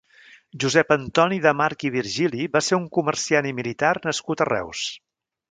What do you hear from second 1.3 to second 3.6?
de March i Virgili va ser un comerciant i